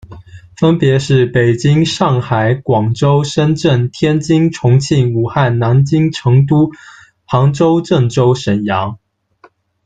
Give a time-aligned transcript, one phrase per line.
[0.57, 6.71] 分别是北京、上海、广州、深圳、天津、重庆、武汉、南京、成都、
[7.23, 8.97] 杭州、郑州、沈阳。